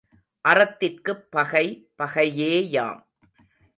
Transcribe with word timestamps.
அறத்திற்குப் 0.45 1.31
பகை, 1.31 1.67
பகையேயாம். 2.03 3.01